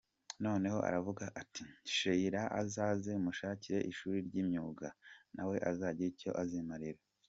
[0.45, 1.63] Noneho aravuga ati:
[1.95, 4.87] Sheila azaze mushakire ishuri ry’imyuga,
[5.35, 7.01] na we azagire icyo azimarira.